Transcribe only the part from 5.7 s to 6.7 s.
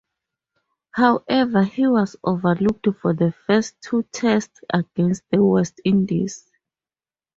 Indies.